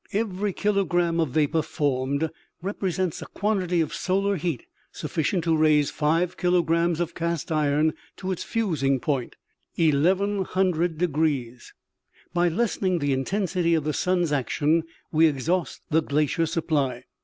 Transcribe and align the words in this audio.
Every 0.13 0.51
kilogram 0.51 1.19
of 1.19 1.29
vapor 1.29 1.61
formed 1.61 2.31
represents 2.63 3.21
a 3.21 3.27
quantity 3.27 3.81
of 3.81 3.93
solar 3.93 4.35
heat 4.35 4.65
sufficient 4.91 5.43
to 5.43 5.55
raise 5.55 5.91
five 5.91 6.37
kilograms 6.37 6.99
of 6.99 7.13
cast 7.13 7.51
iron 7.51 7.93
to 8.17 8.31
its 8.31 8.43
fusing 8.43 8.99
point 8.99 9.35
(no). 9.77 10.47
By 12.33 12.47
lessening 12.49 12.97
the 12.97 13.13
intensity 13.13 13.75
of 13.75 13.83
the 13.83 13.93
sun's 13.93 14.31
action 14.31 14.85
we 15.11 15.27
exhaust 15.27 15.81
the 15.91 16.01
glacier 16.01 16.47
supply. 16.47 17.03